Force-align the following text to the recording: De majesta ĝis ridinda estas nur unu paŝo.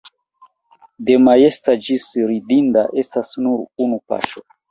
De 1.09 1.17
majesta 1.25 1.75
ĝis 1.89 2.07
ridinda 2.31 2.85
estas 3.05 3.37
nur 3.47 3.65
unu 3.87 4.01
paŝo. 4.15 4.43